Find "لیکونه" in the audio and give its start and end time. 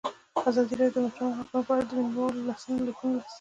2.87-3.13